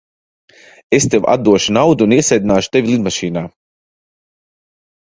Es 0.99 1.05
tev 1.15 1.27
atdošu 1.35 1.75
naudu 1.77 2.09
un 2.09 2.17
iesēdināšu 2.17 2.73
tevi 2.79 2.93
lidmašīnā. 2.95 3.47